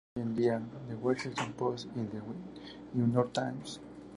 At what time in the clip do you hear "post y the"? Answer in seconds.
1.53-2.21